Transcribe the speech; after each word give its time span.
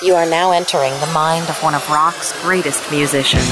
You 0.00 0.14
are 0.14 0.30
now 0.30 0.52
entering 0.52 0.92
the 1.00 1.08
mind 1.12 1.50
of 1.50 1.60
one 1.60 1.74
of 1.74 1.90
rock's 1.90 2.30
greatest 2.42 2.88
musicians, 2.88 3.42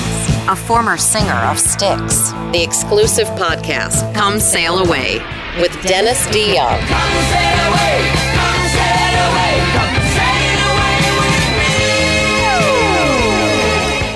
a 0.47 0.55
former 0.55 0.97
singer 0.97 1.33
of 1.33 1.59
Styx. 1.59 2.31
The 2.53 2.63
exclusive 2.63 3.27
podcast, 3.31 4.15
Come 4.15 4.39
Sail 4.39 4.79
Away, 4.79 5.19
with 5.61 5.73
Dennis 5.83 6.25
DeYoung. 6.29 6.79
Come 6.87 7.25
sail 7.33 7.59
away, 7.67 7.99
come 8.39 8.63
sail 8.79 9.19
away, 9.27 9.59
come 9.75 9.99
sail 10.15 10.63
away 10.71 10.97
with 11.19 11.43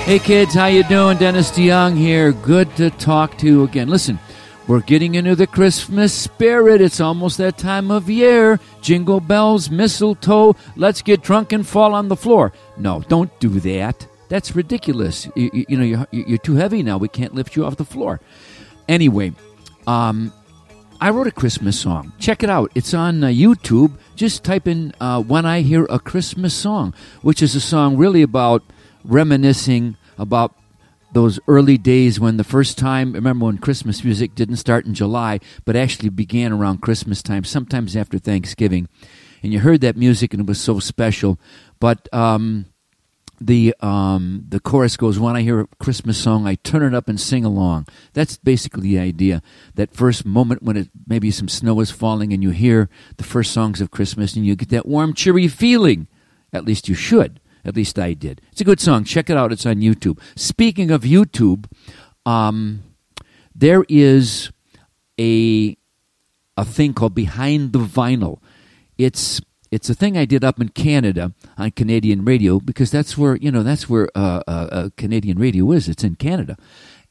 me. 0.05 0.13
Hey 0.13 0.19
kids, 0.19 0.53
how 0.53 0.67
you 0.67 0.83
doing? 0.85 1.17
Dennis 1.17 1.51
DeYoung 1.51 1.97
here. 1.97 2.31
Good 2.31 2.73
to 2.77 2.91
talk 2.91 3.37
to 3.39 3.45
you 3.45 3.63
again. 3.63 3.89
Listen, 3.89 4.19
we're 4.71 4.79
getting 4.79 5.15
into 5.15 5.35
the 5.35 5.47
Christmas 5.47 6.13
spirit. 6.13 6.79
It's 6.79 7.01
almost 7.01 7.37
that 7.39 7.57
time 7.57 7.91
of 7.91 8.09
year. 8.09 8.57
Jingle 8.81 9.19
bells, 9.19 9.69
mistletoe. 9.69 10.55
Let's 10.77 11.01
get 11.01 11.21
drunk 11.21 11.51
and 11.51 11.67
fall 11.67 11.93
on 11.93 12.07
the 12.07 12.15
floor. 12.15 12.53
No, 12.77 13.01
don't 13.09 13.37
do 13.41 13.49
that. 13.59 14.07
That's 14.29 14.55
ridiculous. 14.55 15.27
You, 15.35 15.49
you, 15.51 15.65
you 15.67 15.77
know, 15.77 15.83
you're, 15.83 16.07
you're 16.11 16.37
too 16.37 16.55
heavy 16.55 16.83
now. 16.83 16.97
We 16.97 17.09
can't 17.09 17.35
lift 17.35 17.57
you 17.57 17.65
off 17.65 17.75
the 17.75 17.83
floor. 17.83 18.21
Anyway, 18.87 19.33
um, 19.87 20.31
I 21.01 21.09
wrote 21.09 21.27
a 21.27 21.33
Christmas 21.33 21.77
song. 21.77 22.13
Check 22.17 22.41
it 22.41 22.49
out. 22.49 22.71
It's 22.73 22.93
on 22.93 23.25
uh, 23.25 23.27
YouTube. 23.27 23.97
Just 24.15 24.45
type 24.45 24.69
in 24.69 24.93
uh, 25.01 25.21
When 25.21 25.45
I 25.45 25.63
Hear 25.63 25.85
a 25.89 25.99
Christmas 25.99 26.53
Song, 26.53 26.93
which 27.21 27.41
is 27.41 27.55
a 27.55 27.61
song 27.61 27.97
really 27.97 28.21
about 28.21 28.63
reminiscing 29.03 29.97
about 30.17 30.55
those 31.13 31.39
early 31.47 31.77
days 31.77 32.19
when 32.19 32.37
the 32.37 32.43
first 32.43 32.77
time, 32.77 33.13
remember 33.13 33.45
when 33.45 33.57
Christmas 33.57 34.03
music 34.03 34.35
didn't 34.35 34.57
start 34.57 34.85
in 34.85 34.93
July, 34.93 35.39
but 35.65 35.75
actually 35.75 36.09
began 36.09 36.51
around 36.51 36.81
Christmas 36.81 37.21
time, 37.21 37.43
sometimes 37.43 37.95
after 37.95 38.17
Thanksgiving. 38.17 38.87
And 39.43 39.51
you 39.51 39.59
heard 39.59 39.81
that 39.81 39.97
music 39.97 40.33
and 40.33 40.41
it 40.41 40.47
was 40.47 40.61
so 40.61 40.79
special. 40.79 41.39
But 41.79 42.07
um, 42.13 42.67
the 43.41 43.75
um, 43.79 44.45
the 44.47 44.59
chorus 44.59 44.95
goes, 44.95 45.19
"When 45.19 45.35
I 45.35 45.41
hear 45.41 45.61
a 45.61 45.67
Christmas 45.79 46.17
song, 46.17 46.47
I 46.47 46.55
turn 46.55 46.83
it 46.83 46.93
up 46.93 47.09
and 47.09 47.19
sing 47.19 47.43
along." 47.43 47.87
That's 48.13 48.37
basically 48.37 48.89
the 48.89 48.99
idea. 48.99 49.41
That 49.75 49.95
first 49.95 50.25
moment 50.25 50.61
when 50.61 50.77
it 50.77 50.89
maybe 51.07 51.31
some 51.31 51.49
snow 51.49 51.79
is 51.79 51.89
falling 51.89 52.31
and 52.31 52.43
you 52.43 52.51
hear 52.51 52.87
the 53.17 53.23
first 53.23 53.51
songs 53.51 53.81
of 53.81 53.89
Christmas 53.89 54.35
and 54.35 54.45
you 54.45 54.55
get 54.55 54.69
that 54.69 54.85
warm, 54.85 55.13
cheery 55.13 55.47
feeling. 55.47 56.07
At 56.53 56.65
least 56.65 56.87
you 56.87 56.95
should. 56.95 57.40
At 57.63 57.75
least 57.75 57.99
I 57.99 58.13
did. 58.13 58.41
It's 58.51 58.61
a 58.61 58.65
good 58.65 58.79
song. 58.79 59.03
Check 59.03 59.29
it 59.29 59.37
out. 59.37 59.51
It's 59.51 59.65
on 59.65 59.75
YouTube. 59.75 60.19
Speaking 60.35 60.91
of 60.91 61.03
YouTube, 61.03 61.65
um, 62.25 62.83
there 63.53 63.83
is 63.87 64.51
a 65.19 65.77
a 66.57 66.65
thing 66.65 66.93
called 66.93 67.15
Behind 67.15 67.73
the 67.73 67.79
Vinyl. 67.79 68.39
It's 68.97 69.41
it's 69.71 69.89
a 69.89 69.93
thing 69.93 70.17
I 70.17 70.25
did 70.25 70.43
up 70.43 70.59
in 70.59 70.69
Canada 70.69 71.33
on 71.57 71.71
Canadian 71.71 72.25
radio 72.25 72.59
because 72.59 72.91
that's 72.91 73.17
where 73.17 73.35
you 73.37 73.51
know 73.51 73.63
that's 73.63 73.89
where 73.89 74.09
uh, 74.15 74.43
uh, 74.47 74.67
uh, 74.71 74.89
Canadian 74.97 75.39
radio 75.39 75.71
is. 75.71 75.87
It's 75.87 76.03
in 76.03 76.15
Canada, 76.15 76.57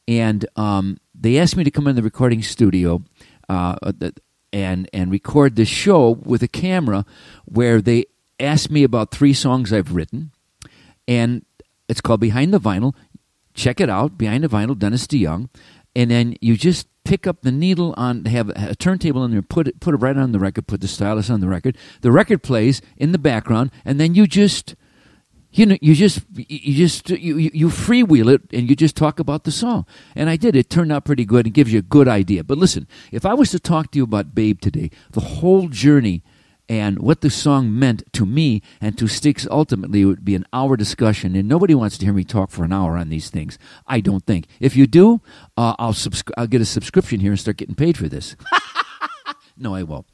and 0.06 0.46
um, 0.56 0.98
they 1.14 1.38
asked 1.38 1.56
me 1.56 1.64
to 1.64 1.70
come 1.70 1.86
in 1.86 1.96
the 1.96 2.02
recording 2.02 2.42
studio 2.42 3.02
uh, 3.48 3.76
and 4.52 4.88
and 4.92 5.10
record 5.10 5.56
this 5.56 5.68
show 5.68 6.10
with 6.10 6.42
a 6.42 6.48
camera, 6.48 7.06
where 7.46 7.80
they 7.80 8.04
asked 8.38 8.70
me 8.70 8.82
about 8.82 9.10
three 9.10 9.32
songs 9.32 9.72
I've 9.72 9.94
written, 9.94 10.32
and 11.10 11.44
it's 11.88 12.00
called 12.00 12.20
Behind 12.20 12.54
the 12.54 12.60
Vinyl. 12.60 12.94
Check 13.52 13.80
it 13.80 13.90
out, 13.90 14.16
Behind 14.16 14.44
the 14.44 14.48
Vinyl, 14.48 14.78
Dennis 14.78 15.08
DeYoung, 15.08 15.48
and 15.96 16.08
then 16.10 16.36
you 16.40 16.56
just 16.56 16.86
pick 17.04 17.26
up 17.26 17.42
the 17.42 17.50
needle 17.50 17.92
on 17.96 18.26
have 18.26 18.50
a 18.50 18.76
turntable 18.76 19.24
in 19.24 19.32
there 19.32 19.42
put 19.42 19.66
it 19.66 19.80
put 19.80 19.94
it 19.94 19.96
right 19.96 20.16
on 20.18 20.32
the 20.32 20.38
record 20.38 20.66
put 20.66 20.80
the 20.80 20.86
stylus 20.86 21.28
on 21.28 21.40
the 21.40 21.48
record. 21.48 21.76
The 22.02 22.12
record 22.12 22.42
plays 22.44 22.80
in 22.96 23.10
the 23.10 23.18
background 23.18 23.72
and 23.84 23.98
then 23.98 24.14
you 24.14 24.28
just 24.28 24.76
you 25.50 25.66
know 25.66 25.76
you 25.80 25.96
just 25.96 26.20
you 26.36 26.74
just 26.74 27.10
you 27.10 27.38
you 27.38 27.68
freewheel 27.68 28.32
it 28.32 28.42
and 28.52 28.70
you 28.70 28.76
just 28.76 28.96
talk 28.96 29.18
about 29.18 29.42
the 29.42 29.50
song. 29.50 29.86
And 30.14 30.30
i 30.30 30.36
did. 30.36 30.54
It 30.54 30.70
turned 30.70 30.92
out 30.92 31.04
pretty 31.04 31.24
good 31.24 31.46
and 31.46 31.52
gives 31.52 31.72
you 31.72 31.80
a 31.80 31.82
good 31.82 32.06
idea. 32.06 32.44
But 32.44 32.58
listen 32.58 32.86
if 33.10 33.26
i 33.26 33.34
was 33.34 33.50
to 33.50 33.58
talk 33.58 33.90
to 33.90 33.98
you 33.98 34.04
about 34.04 34.32
babe 34.32 34.60
today 34.60 34.90
the 35.10 35.20
whole 35.20 35.66
journey 35.66 36.22
and 36.70 37.00
what 37.00 37.20
the 37.20 37.30
song 37.30 37.76
meant 37.76 38.04
to 38.12 38.24
me 38.24 38.62
and 38.80 38.96
to 38.96 39.08
Styx 39.08 39.44
ultimately 39.50 40.04
would 40.04 40.24
be 40.24 40.36
an 40.36 40.46
hour 40.52 40.76
discussion. 40.76 41.34
And 41.34 41.48
nobody 41.48 41.74
wants 41.74 41.98
to 41.98 42.04
hear 42.04 42.14
me 42.14 42.22
talk 42.22 42.52
for 42.52 42.62
an 42.62 42.72
hour 42.72 42.96
on 42.96 43.08
these 43.08 43.28
things. 43.28 43.58
I 43.88 43.98
don't 43.98 44.24
think. 44.24 44.46
If 44.60 44.76
you 44.76 44.86
do, 44.86 45.20
uh, 45.56 45.74
I'll 45.80 45.96
I'll 46.38 46.46
get 46.46 46.60
a 46.60 46.64
subscription 46.64 47.18
here 47.18 47.32
and 47.32 47.40
start 47.40 47.56
getting 47.56 47.74
paid 47.74 47.98
for 47.98 48.08
this. 48.08 48.36
no, 49.56 49.74
I 49.74 49.82
won't. 49.82 50.06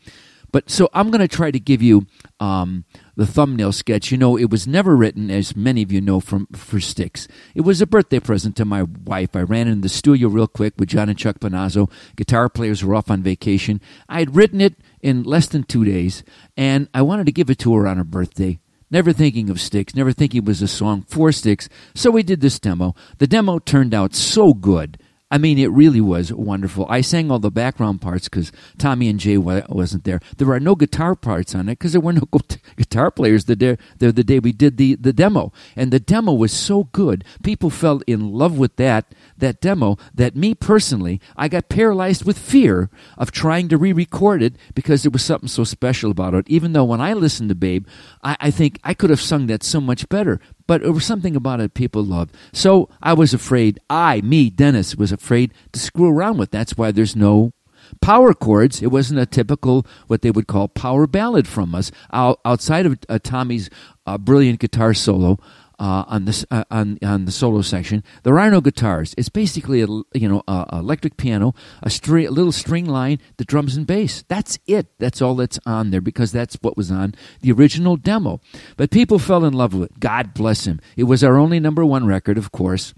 But 0.57 0.71
so 0.71 0.89
I'm 0.95 1.11
going 1.11 1.21
to 1.21 1.29
try 1.29 1.51
to 1.51 1.61
give 1.61 1.83
you 1.83 2.07
um, 2.41 2.87
the 3.15 3.27
thumbnail 3.27 3.73
sketch. 3.73 4.11
You 4.11 4.17
know, 4.17 4.39
it 4.39 4.49
was 4.49 4.67
never 4.67 4.97
written, 4.97 5.31
as 5.31 5.55
many 5.55 5.83
of 5.83 5.93
you 5.93 6.01
know, 6.01 6.19
from 6.19 6.47
for 6.55 6.81
Styx. 6.81 7.29
It 7.55 7.61
was 7.61 7.83
a 7.83 7.87
birthday 7.87 8.21
present 8.21 8.57
to 8.57 8.65
my 8.65 8.85
wife. 8.85 9.37
I 9.37 9.43
ran 9.43 9.69
in 9.69 9.83
the 9.83 9.91
studio 9.91 10.31
real 10.31 10.47
quick 10.47 10.73
with 10.79 10.89
John 10.89 11.11
and 11.11 11.19
Chuck 11.19 11.41
Panazzo. 11.41 11.91
Guitar 12.17 12.49
players 12.49 12.83
were 12.83 12.95
off 12.95 13.11
on 13.11 13.23
vacation. 13.23 13.83
I 14.09 14.21
had 14.21 14.35
written 14.35 14.63
it 14.63 14.77
in 15.03 15.25
less 15.25 15.47
than 15.47 15.65
two 15.65 15.85
days, 15.85 16.25
and 16.57 16.89
I 16.95 17.03
wanted 17.03 17.27
to 17.27 17.33
give 17.33 17.51
it 17.51 17.59
to 17.59 17.75
her 17.75 17.87
on 17.87 17.99
her 17.99 18.05
birthday. 18.05 18.59
Never 18.91 19.13
thinking 19.13 19.51
of 19.51 19.61
Styx, 19.61 19.95
never 19.95 20.13
thinking 20.13 20.39
it 20.39 20.47
was 20.47 20.63
a 20.63 20.69
song 20.69 21.03
for 21.03 21.33
Styx. 21.33 21.69
So 21.95 22.11
we 22.11 22.23
did 22.23 22.41
this 22.41 22.59
demo. 22.59 22.95
The 23.19 23.27
demo 23.27 23.59
turned 23.59 23.93
out 23.93 24.15
so 24.15 24.55
good. 24.55 24.97
I 25.29 25.39
mean, 25.39 25.59
it 25.59 25.73
really 25.73 26.01
was 26.01 26.33
wonderful. 26.33 26.87
I 26.89 27.01
sang 27.01 27.33
all 27.33 27.41
the 27.41 27.51
background 27.51 28.01
parts 28.01 28.29
because 28.29 28.53
Tommy 28.79 29.09
and 29.09 29.19
Jay 29.19 29.37
wasn't 29.37 30.05
there. 30.05 30.21
There 30.37 30.53
are 30.53 30.61
no 30.61 30.77
guitar 30.77 31.17
parts 31.17 31.53
on 31.53 31.69
it 31.69 31.73
because 31.73 31.93
there 31.93 32.01
were 32.01 32.13
no 32.13 32.29
guitar 32.77 33.11
players 33.11 33.47
the 33.47 33.57
day, 33.57 33.77
the, 33.99 34.13
the 34.13 34.23
day 34.23 34.39
we 34.39 34.53
did 34.53 34.77
the, 34.77 34.95
the 34.95 35.13
demo. 35.13 35.53
And 35.75 35.93
the 35.93 35.99
demo 35.99 36.33
was 36.33 36.53
so 36.53 36.85
good. 36.85 37.25
People 37.43 37.71
fell 37.71 38.03
in 38.07 38.33
love 38.33 38.57
with 38.57 38.77
that 38.77 39.15
that 39.39 39.61
demo 39.61 39.99
that 40.15 40.37
me 40.37 40.55
personally, 40.55 41.21
I 41.37 41.49
got 41.49 41.69
paralyzed 41.69 42.25
with 42.25 42.39
fear 42.39 42.89
of 43.19 43.33
trying 43.33 43.69
to 43.69 43.77
re-record 43.77 44.43
it 44.43 44.55
because 44.77 45.03
there 45.03 45.11
was 45.11 45.25
something 45.25 45.49
so 45.49 45.65
special 45.65 46.13
about 46.13 46.35
it. 46.35 46.49
Even 46.49 46.73
though 46.73 46.85
when 46.85 47.01
I 47.01 47.15
listened 47.15 47.49
to 47.49 47.57
Babe, 47.57 47.87
I, 48.23 48.37
I 48.41 48.51
think 48.53 48.79
I 48.85 48.95
could 48.95 49.11
have 49.11 49.21
sung 49.21 49.49
that 49.49 49.65
so 49.65 49.81
much 49.81 50.09
better. 50.09 50.41
But 50.67 50.83
it 50.83 50.91
was 50.91 51.05
something 51.05 51.37
about 51.37 51.61
it 51.61 51.75
people 51.75 52.05
loved. 52.05 52.35
So 52.53 52.89
I 53.03 53.13
was 53.13 53.33
afraid, 53.33 53.79
I, 53.89 54.21
me, 54.23 54.51
Dennis, 54.51 54.97
was 54.97 55.13
afraid 55.13 55.53
to 55.73 55.79
screw 55.79 56.11
around 56.11 56.39
with. 56.39 56.51
That's 56.51 56.77
why 56.77 56.91
there's 56.91 57.15
no 57.17 57.53
power 58.01 58.35
chords. 58.35 58.83
It 58.83 58.89
wasn't 58.89 59.21
a 59.21 59.27
typical, 59.27 59.87
what 60.07 60.23
they 60.23 60.31
would 60.31 60.47
call 60.47 60.69
power 60.69 61.07
ballad 61.07 61.47
from 61.47 61.75
us. 61.75 61.93
outside 62.13 62.87
of 62.87 62.99
uh, 63.09 63.19
Tommy's 63.23 63.71
uh, 64.07 64.19
brilliant 64.19 64.61
guitar 64.61 64.95
solo, 64.95 65.39
uh, 65.79 66.05
on 66.07 66.25
this 66.25 66.45
uh, 66.51 66.65
on 66.71 66.99
on 67.03 67.25
the 67.25 67.33
solo 67.33 67.63
section. 67.63 68.03
There 68.23 68.39
are 68.39 68.51
no 68.51 68.61
guitars. 68.61 69.15
It's 69.19 69.29
basically 69.29 69.83
a 69.83 69.87
you 69.87 70.29
know 70.29 70.43
a, 70.49 70.67
a 70.71 70.79
electric 70.79 71.17
piano, 71.17 71.55
a 71.83 71.91
string, 71.91 72.27
a 72.27 72.31
little 72.31 72.53
string 72.53 72.87
line, 72.87 73.19
the 73.37 73.45
drums 73.45 73.77
and 73.77 73.87
bass. 73.87 74.25
That's 74.29 74.59
it. 74.67 74.87
That's 74.99 75.21
all 75.21 75.37
that's 75.37 75.59
on 75.67 75.91
there 75.91 76.01
because 76.01 76.33
that's 76.33 76.57
what 76.63 76.77
was 76.77 76.91
on 76.91 77.15
the 77.41 77.53
original 77.53 77.97
demo. 77.97 78.41
But 78.77 78.91
people 78.91 79.19
fell 79.19 79.45
in 79.45 79.53
love 79.53 79.75
with 79.75 79.91
it. 79.91 80.01
God 80.01 80.35
bless 80.35 80.67
him. 80.67 80.81
It 80.97 81.05
was 81.05 81.23
our 81.23 81.37
only 81.37 81.61
number 81.61 81.85
one 81.85 82.07
record, 82.07 82.39
of 82.39 82.53
course 82.53 82.95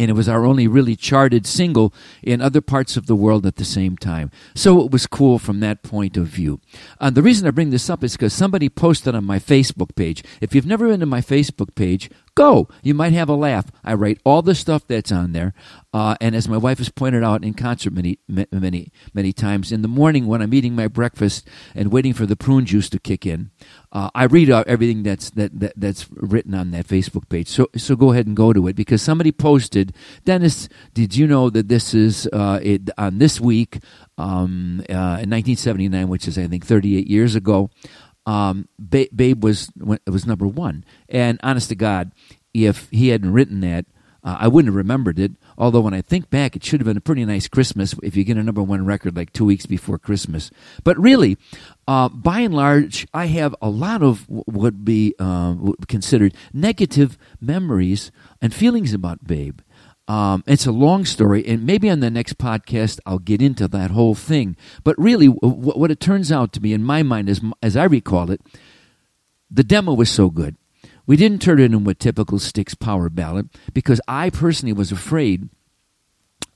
and 0.00 0.08
it 0.08 0.14
was 0.14 0.30
our 0.30 0.46
only 0.46 0.66
really 0.66 0.96
charted 0.96 1.46
single 1.46 1.92
in 2.22 2.40
other 2.40 2.62
parts 2.62 2.96
of 2.96 3.04
the 3.04 3.14
world 3.14 3.44
at 3.44 3.56
the 3.56 3.66
same 3.66 3.98
time. 3.98 4.30
So 4.54 4.80
it 4.80 4.90
was 4.90 5.06
cool 5.06 5.38
from 5.38 5.60
that 5.60 5.82
point 5.82 6.16
of 6.16 6.26
view. 6.26 6.58
Uh, 6.98 7.10
the 7.10 7.22
reason 7.22 7.46
I 7.46 7.50
bring 7.50 7.68
this 7.68 7.90
up 7.90 8.02
is 8.02 8.12
because 8.12 8.32
somebody 8.32 8.70
posted 8.70 9.14
on 9.14 9.24
my 9.26 9.38
Facebook 9.38 9.94
page. 9.94 10.24
If 10.40 10.54
you've 10.54 10.64
never 10.64 10.88
been 10.88 11.00
to 11.00 11.06
my 11.06 11.20
Facebook 11.20 11.74
page, 11.74 12.08
go. 12.40 12.68
You 12.82 12.94
might 12.94 13.12
have 13.12 13.28
a 13.28 13.34
laugh. 13.34 13.66
I 13.84 13.92
write 13.92 14.18
all 14.24 14.40
the 14.40 14.54
stuff 14.54 14.86
that's 14.86 15.12
on 15.12 15.32
there. 15.32 15.52
Uh, 15.92 16.16
and 16.22 16.34
as 16.34 16.48
my 16.48 16.56
wife 16.56 16.78
has 16.78 16.88
pointed 16.88 17.22
out 17.22 17.44
in 17.44 17.52
concert 17.52 17.92
many, 17.92 18.18
many, 18.28 18.92
many 19.12 19.32
times, 19.32 19.70
in 19.70 19.82
the 19.82 19.88
morning 19.88 20.26
when 20.26 20.40
I'm 20.40 20.54
eating 20.54 20.74
my 20.74 20.88
breakfast 20.88 21.46
and 21.74 21.92
waiting 21.92 22.14
for 22.14 22.24
the 22.24 22.36
prune 22.36 22.64
juice 22.64 22.88
to 22.90 22.98
kick 22.98 23.26
in, 23.26 23.50
uh, 23.92 24.08
I 24.14 24.24
read 24.24 24.50
out 24.50 24.68
everything 24.68 25.02
that's 25.02 25.28
that, 25.30 25.60
that, 25.60 25.74
that's 25.76 26.06
written 26.12 26.54
on 26.54 26.70
that 26.70 26.86
Facebook 26.86 27.28
page. 27.28 27.48
So 27.48 27.68
so 27.76 27.94
go 27.94 28.12
ahead 28.12 28.26
and 28.26 28.36
go 28.36 28.52
to 28.54 28.68
it 28.68 28.76
because 28.76 29.02
somebody 29.02 29.32
posted, 29.32 29.92
Dennis, 30.24 30.68
did 30.94 31.16
you 31.16 31.26
know 31.26 31.50
that 31.50 31.68
this 31.68 31.92
is 31.92 32.26
uh, 32.32 32.60
it, 32.62 32.88
on 32.96 33.18
this 33.18 33.38
week 33.40 33.80
um, 34.16 34.80
uh, 34.88 35.20
in 35.20 35.28
1979, 35.28 36.08
which 36.08 36.26
is 36.26 36.38
I 36.38 36.46
think 36.46 36.64
38 36.64 37.06
years 37.06 37.34
ago 37.34 37.68
um, 38.26 38.68
ba- 38.78 39.08
Babe 39.14 39.42
was 39.42 39.70
was 40.06 40.26
number 40.26 40.46
one. 40.46 40.84
And 41.08 41.40
honest 41.42 41.68
to 41.70 41.74
God, 41.74 42.12
if 42.52 42.88
he 42.90 43.08
hadn't 43.08 43.32
written 43.32 43.60
that, 43.60 43.86
uh, 44.22 44.36
I 44.38 44.48
wouldn't 44.48 44.68
have 44.68 44.76
remembered 44.76 45.18
it. 45.18 45.32
Although 45.56 45.80
when 45.80 45.94
I 45.94 46.02
think 46.02 46.30
back, 46.30 46.56
it 46.56 46.64
should 46.64 46.80
have 46.80 46.86
been 46.86 46.96
a 46.96 47.02
pretty 47.02 47.24
nice 47.24 47.48
Christmas 47.48 47.94
if 48.02 48.16
you 48.16 48.24
get 48.24 48.36
a 48.36 48.42
number 48.42 48.62
one 48.62 48.84
record 48.84 49.16
like 49.16 49.32
two 49.32 49.44
weeks 49.44 49.66
before 49.66 49.98
Christmas. 49.98 50.50
But 50.84 50.98
really, 50.98 51.38
uh, 51.88 52.08
by 52.08 52.40
and 52.40 52.54
large, 52.54 53.06
I 53.14 53.26
have 53.26 53.54
a 53.62 53.68
lot 53.68 54.02
of 54.02 54.28
what 54.28 54.46
would 54.48 54.84
be 54.84 55.14
uh, 55.18 55.54
considered 55.88 56.34
negative 56.52 57.16
memories 57.40 58.10
and 58.40 58.52
feelings 58.52 58.92
about 58.92 59.26
Babe. 59.26 59.60
Um, 60.10 60.42
it's 60.46 60.66
a 60.66 60.72
long 60.72 61.04
story, 61.04 61.46
and 61.46 61.64
maybe 61.64 61.88
on 61.88 62.00
the 62.00 62.10
next 62.10 62.38
podcast 62.38 62.98
I'll 63.06 63.20
get 63.20 63.40
into 63.40 63.68
that 63.68 63.92
whole 63.92 64.14
thing. 64.14 64.56
But 64.82 64.98
really, 64.98 65.28
w- 65.28 65.72
what 65.72 65.90
it 65.90 66.00
turns 66.00 66.32
out 66.32 66.52
to 66.54 66.60
be, 66.60 66.72
in 66.72 66.82
my 66.82 67.02
mind, 67.02 67.28
as 67.28 67.40
as 67.62 67.76
I 67.76 67.84
recall 67.84 68.30
it, 68.30 68.40
the 69.50 69.62
demo 69.62 69.94
was 69.94 70.10
so 70.10 70.30
good 70.30 70.56
we 71.10 71.16
didn't 71.16 71.42
turn 71.42 71.58
it 71.58 71.72
into 71.72 71.90
a 71.90 71.94
typical 71.94 72.38
Styx 72.38 72.76
power 72.76 73.08
ballad 73.08 73.48
because 73.74 74.00
I 74.06 74.30
personally 74.30 74.72
was 74.72 74.92
afraid 74.92 75.48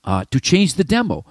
uh, 0.05 0.27
to 0.31 0.39
change 0.39 0.75
the 0.75 0.85
demo 0.85 1.27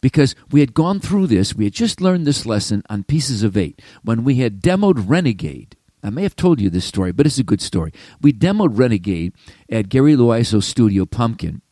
because 0.00 0.36
we 0.52 0.60
had 0.60 0.74
gone 0.74 1.00
through 1.00 1.26
this. 1.26 1.56
We 1.56 1.64
had 1.64 1.72
just 1.72 2.00
learned 2.00 2.24
this 2.24 2.46
lesson 2.46 2.84
on 2.88 3.02
Pieces 3.02 3.42
of 3.42 3.56
Eight 3.56 3.82
when 4.04 4.22
we 4.22 4.36
had 4.36 4.62
demoed 4.62 5.08
Renegade. 5.08 5.76
I 6.04 6.10
may 6.10 6.22
have 6.22 6.36
told 6.36 6.60
you 6.60 6.70
this 6.70 6.84
story, 6.84 7.10
but 7.10 7.26
it's 7.26 7.38
a 7.38 7.42
good 7.42 7.60
story. 7.60 7.92
We 8.20 8.32
demoed 8.32 8.78
Renegade 8.78 9.32
at 9.68 9.88
Gary 9.88 10.14
Loizzo's 10.14 10.64
studio, 10.64 11.04
Pumpkin, 11.04 11.62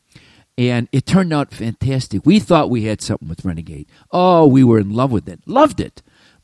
and 0.58 0.88
it 0.92 1.06
turned 1.06 1.32
out 1.32 1.52
fantastic. 1.52 2.24
We 2.24 2.38
thought 2.38 2.70
we 2.70 2.84
had 2.84 3.02
something 3.02 3.28
with 3.28 3.44
Renegade. 3.44 3.86
Oh, 4.10 4.46
we 4.46 4.64
were 4.64 4.78
in 4.78 4.94
love 4.94 5.12
with 5.12 5.28
it, 5.28 5.40
loved 5.46 5.80
it. 5.80 6.02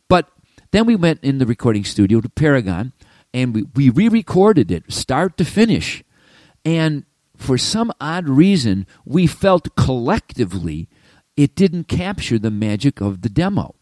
But 0.09 0.29
then 0.70 0.87
we 0.87 0.97
went 0.97 1.23
in 1.23 1.38
the 1.38 1.47
recording 1.47 1.85
studio 1.85 2.20
to 2.20 2.29
Paragon, 2.29 2.93
and 3.32 3.55
we, 3.55 3.64
we 3.75 3.88
re 3.91 4.09
recorded 4.09 4.70
it, 4.70 4.93
start 4.93 5.37
to 5.38 5.44
finish. 5.44 6.05
And 6.64 7.05
for 7.37 7.59
some 7.59 7.93
odd 8.00 8.29
reason, 8.29 8.87
we 9.05 9.26
felt 9.26 9.75
collectively 9.76 10.88
it 11.37 11.55
didn't 11.55 11.88
capture 11.88 12.38
the 12.38 12.50
magic 12.50 13.00
of 13.00 13.23
the 13.23 13.29
demo. 13.29 13.75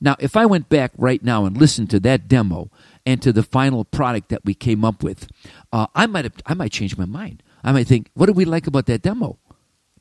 Now, 0.00 0.16
if 0.18 0.36
I 0.36 0.46
went 0.46 0.68
back 0.68 0.92
right 0.96 1.22
now 1.22 1.44
and 1.44 1.56
listened 1.56 1.90
to 1.90 2.00
that 2.00 2.28
demo 2.28 2.70
and 3.04 3.20
to 3.22 3.32
the 3.32 3.42
final 3.42 3.84
product 3.84 4.28
that 4.30 4.44
we 4.44 4.54
came 4.54 4.84
up 4.84 5.02
with, 5.02 5.26
uh, 5.72 5.86
I 5.94 6.06
might 6.06 6.24
have, 6.24 6.34
I 6.46 6.54
might 6.54 6.72
change 6.72 6.96
my 6.96 7.04
mind. 7.04 7.42
I 7.62 7.72
might 7.72 7.86
think, 7.86 8.10
what 8.14 8.26
did 8.26 8.36
we 8.36 8.46
like 8.46 8.66
about 8.66 8.86
that 8.86 9.02
demo? 9.02 9.38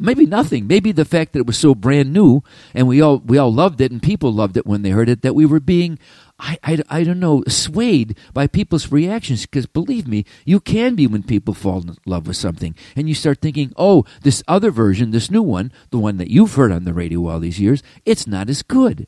Maybe 0.02 0.26
nothing. 0.26 0.66
Maybe 0.66 0.94
the 0.94 1.04
fact 1.04 1.34
that 1.34 1.40
it 1.40 1.46
was 1.46 1.58
so 1.58 1.76
brand 1.76 2.14
new 2.14 2.42
and 2.74 2.88
we 2.88 3.02
all 3.02 3.18
we 3.20 3.38
all 3.38 3.54
loved 3.54 3.82
it 3.82 3.92
and 3.92 4.02
people 4.02 4.32
loved 4.32 4.56
it 4.56 4.66
when 4.66 4.82
they 4.82 4.92
heard 4.92 5.10
it 5.10 5.24
that 5.24 5.36
we 5.36 5.46
were 5.46 5.60
being 5.60 6.00
I, 6.40 6.58
I, 6.64 6.80
I 6.90 7.04
don't 7.04 7.20
know 7.20 7.44
swayed 7.50 8.18
by 8.34 8.48
people's 8.48 8.94
reactions. 8.94 9.42
Because 9.42 9.66
believe 9.66 10.08
me 10.08 10.24
you 10.46 10.62
can 10.62 10.96
be 10.96 11.06
when 11.06 11.24
people 11.24 11.54
fall 11.54 11.82
in 11.82 11.98
love 12.06 12.28
with 12.28 12.38
something 12.38 12.76
and 12.96 13.10
you 13.10 13.16
start 13.16 13.42
thinking 13.42 13.74
oh 13.76 14.06
this 14.22 14.42
other 14.48 14.72
version 14.72 15.12
this 15.12 15.30
new 15.30 15.44
one 15.44 15.70
the 15.90 16.00
one 16.00 16.16
that 16.16 16.32
you've 16.32 16.56
heard 16.56 16.72
on 16.72 16.86
the 16.86 16.94
radio 16.94 17.28
all 17.28 17.42
these 17.42 17.60
years 17.60 17.84
it's 18.06 18.26
not 18.26 18.50
as 18.50 18.64
good. 18.64 19.06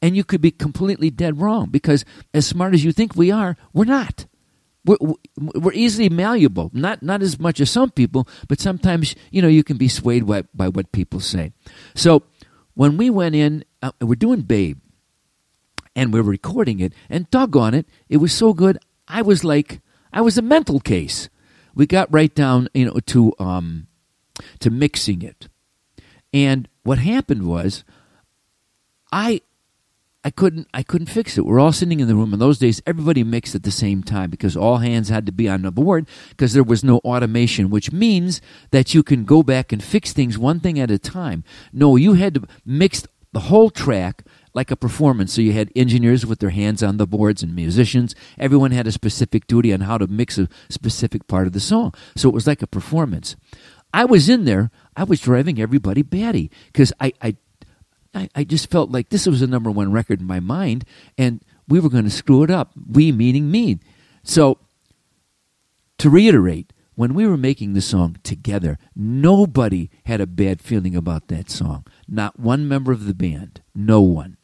And 0.00 0.16
you 0.16 0.22
could 0.22 0.40
be 0.40 0.52
completely 0.52 1.10
dead 1.10 1.40
wrong 1.40 1.70
because 1.70 2.04
as 2.32 2.46
smart 2.46 2.72
as 2.72 2.84
you 2.84 2.92
think 2.92 3.16
we 3.16 3.32
are 3.32 3.56
we're 3.72 3.84
not 3.84 4.26
we're, 4.84 4.98
we're 5.36 5.72
easily 5.72 6.08
malleable. 6.08 6.70
Not 6.72 7.02
not 7.02 7.22
as 7.22 7.38
much 7.38 7.60
as 7.60 7.70
some 7.70 7.90
people, 7.90 8.28
but 8.48 8.60
sometimes 8.60 9.14
you 9.30 9.40
know 9.42 9.48
you 9.48 9.64
can 9.64 9.76
be 9.76 9.88
swayed 9.88 10.26
by, 10.26 10.42
by 10.54 10.68
what 10.68 10.92
people 10.92 11.20
say. 11.20 11.52
So 11.94 12.22
when 12.74 12.96
we 12.96 13.10
went 13.10 13.34
in, 13.34 13.64
uh, 13.82 13.92
we're 14.00 14.14
doing 14.14 14.42
Babe, 14.42 14.78
and 15.96 16.12
we're 16.12 16.22
recording 16.22 16.80
it, 16.80 16.92
and 17.08 17.30
doggone 17.30 17.74
it, 17.74 17.86
it 18.08 18.18
was 18.18 18.32
so 18.32 18.52
good. 18.52 18.78
I 19.08 19.22
was 19.22 19.44
like, 19.44 19.80
I 20.12 20.20
was 20.20 20.38
a 20.38 20.42
mental 20.42 20.80
case. 20.80 21.28
We 21.74 21.86
got 21.86 22.12
right 22.12 22.34
down, 22.34 22.68
you 22.74 22.86
know, 22.86 23.00
to 23.06 23.32
um, 23.38 23.86
to 24.60 24.70
mixing 24.70 25.22
it, 25.22 25.48
and 26.32 26.68
what 26.82 26.98
happened 26.98 27.46
was, 27.46 27.84
I 29.10 29.40
I 30.24 30.30
couldn't 30.30 30.68
I 30.72 30.82
couldn't 30.82 31.08
fix 31.08 31.36
it. 31.36 31.44
We're 31.44 31.60
all 31.60 31.72
sitting 31.72 32.00
in 32.00 32.08
the 32.08 32.14
room. 32.14 32.32
In 32.32 32.38
those 32.38 32.58
days, 32.58 32.80
everybody 32.86 33.22
mixed 33.22 33.54
at 33.54 33.62
the 33.62 33.70
same 33.70 34.02
time 34.02 34.30
because 34.30 34.56
all 34.56 34.78
hands 34.78 35.10
had 35.10 35.26
to 35.26 35.32
be 35.32 35.48
on 35.48 35.62
the 35.62 35.70
board 35.70 36.08
because 36.30 36.54
there 36.54 36.62
was 36.62 36.82
no 36.82 36.98
automation, 36.98 37.68
which 37.68 37.92
means 37.92 38.40
that 38.70 38.94
you 38.94 39.02
can 39.02 39.24
go 39.24 39.42
back 39.42 39.70
and 39.70 39.84
fix 39.84 40.14
things 40.14 40.38
one 40.38 40.60
thing 40.60 40.80
at 40.80 40.90
a 40.90 40.98
time. 40.98 41.44
No, 41.72 41.96
you 41.96 42.14
had 42.14 42.34
to 42.34 42.44
mix 42.64 43.06
the 43.32 43.40
whole 43.40 43.68
track 43.68 44.24
like 44.54 44.70
a 44.70 44.76
performance. 44.76 45.34
So 45.34 45.42
you 45.42 45.52
had 45.52 45.70
engineers 45.76 46.24
with 46.24 46.38
their 46.38 46.50
hands 46.50 46.82
on 46.82 46.96
the 46.96 47.06
boards 47.06 47.42
and 47.42 47.54
musicians. 47.54 48.14
Everyone 48.38 48.70
had 48.70 48.86
a 48.86 48.92
specific 48.92 49.46
duty 49.46 49.74
on 49.74 49.80
how 49.80 49.98
to 49.98 50.06
mix 50.06 50.38
a 50.38 50.48
specific 50.70 51.26
part 51.26 51.46
of 51.46 51.52
the 51.52 51.60
song. 51.60 51.92
So 52.16 52.28
it 52.28 52.34
was 52.34 52.46
like 52.46 52.62
a 52.62 52.66
performance. 52.66 53.36
I 53.92 54.04
was 54.04 54.28
in 54.28 54.44
there. 54.44 54.70
I 54.96 55.04
was 55.04 55.20
driving 55.20 55.60
everybody 55.60 56.02
batty 56.02 56.50
because 56.66 56.92
I, 57.00 57.12
I 57.20 57.36
I, 58.14 58.28
I 58.34 58.44
just 58.44 58.70
felt 58.70 58.90
like 58.90 59.08
this 59.08 59.26
was 59.26 59.40
the 59.40 59.46
number 59.46 59.70
one 59.70 59.92
record 59.92 60.20
in 60.20 60.26
my 60.26 60.40
mind, 60.40 60.84
and 61.18 61.42
we 61.68 61.80
were 61.80 61.88
going 61.88 62.04
to 62.04 62.10
screw 62.10 62.42
it 62.42 62.50
up. 62.50 62.72
We 62.90 63.12
meaning 63.12 63.50
me. 63.50 63.78
So, 64.22 64.58
to 65.98 66.10
reiterate, 66.10 66.72
when 66.94 67.14
we 67.14 67.26
were 67.26 67.36
making 67.36 67.72
the 67.72 67.80
song 67.80 68.18
together, 68.22 68.78
nobody 68.94 69.90
had 70.04 70.20
a 70.20 70.26
bad 70.26 70.62
feeling 70.62 70.94
about 70.94 71.28
that 71.28 71.50
song. 71.50 71.84
Not 72.08 72.38
one 72.38 72.68
member 72.68 72.92
of 72.92 73.06
the 73.06 73.14
band. 73.14 73.62
No 73.74 74.00
one. 74.00 74.36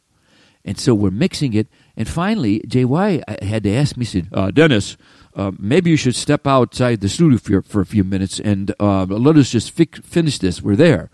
And 0.63 0.77
so 0.77 0.93
we're 0.93 1.11
mixing 1.11 1.53
it. 1.53 1.67
And 1.95 2.07
finally, 2.07 2.59
JY 2.67 3.43
had 3.43 3.63
to 3.63 3.73
ask 3.73 3.97
me, 3.97 4.05
said, 4.05 4.27
uh, 4.31 4.51
Dennis, 4.51 4.97
uh, 5.35 5.51
maybe 5.57 5.89
you 5.89 5.97
should 5.97 6.15
step 6.15 6.45
outside 6.45 7.01
the 7.01 7.09
studio 7.09 7.37
for, 7.37 7.61
for 7.61 7.81
a 7.81 7.85
few 7.85 8.03
minutes 8.03 8.39
and 8.39 8.73
uh, 8.79 9.05
let 9.05 9.37
us 9.37 9.49
just 9.49 9.71
fi- 9.71 10.01
finish 10.03 10.37
this. 10.37 10.61
We're 10.61 10.75
there 10.75 11.09